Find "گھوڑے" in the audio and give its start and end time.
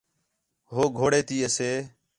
0.97-1.21